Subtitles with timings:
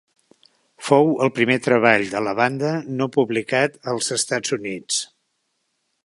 [0.85, 4.99] Fou el primer treball de la banda no publicat als Estats Units.